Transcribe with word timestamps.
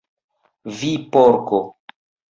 "Vi 0.79 0.89
Porko!" 1.13 1.61